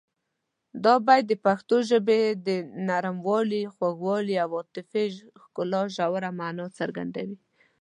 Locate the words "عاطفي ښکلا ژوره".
4.59-6.29